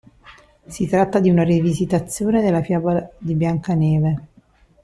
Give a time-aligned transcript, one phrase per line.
[0.65, 4.27] Si tratta di una rivisitazione della fiaba di "Biancaneve".